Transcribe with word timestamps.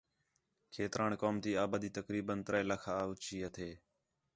کھیتران 0.73 1.11
قوم 1.21 1.35
تی 1.43 1.51
آبادی 1.65 1.89
تقریباً 1.97 2.35
ترے 2.45 2.61
لاکھ 2.69 2.87
آ 2.97 2.99
اُوچی 3.05 3.37
ہتھے 3.43 3.69